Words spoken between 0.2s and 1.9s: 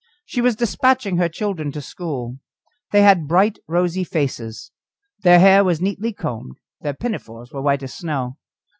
She was despatching her children to